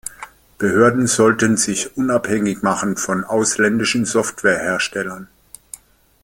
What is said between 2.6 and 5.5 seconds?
machen von ausländischen Software-Herstellern.